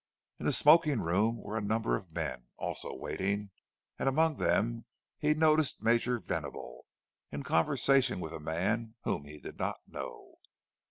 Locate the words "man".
8.39-8.95